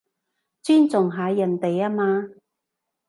[0.63, 2.29] 尊重下人哋吖嘛